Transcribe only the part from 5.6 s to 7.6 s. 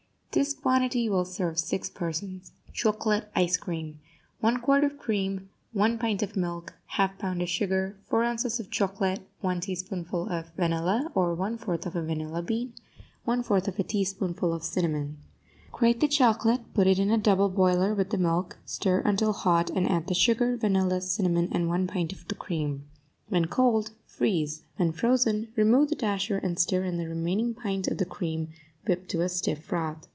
1 pint of milk 1/2 pound of